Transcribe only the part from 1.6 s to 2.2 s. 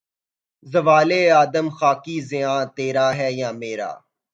خاکی